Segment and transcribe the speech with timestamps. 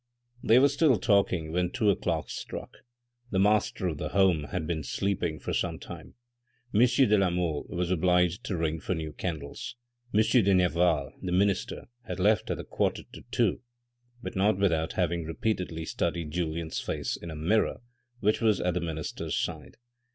[0.43, 2.77] They were still talking when two o'clock struck.
[3.29, 6.15] The master of the house had been sleeping for some time.
[6.73, 6.81] M.
[6.87, 9.75] de la Mole was obliged to ring for new candles.
[10.11, 10.21] M.
[10.23, 13.61] de Nerval, the minister, had left at the quarter to two,
[14.23, 17.79] but not without having repeatedly studied Julien's face in a mirror
[18.21, 19.77] which was at the minister's side.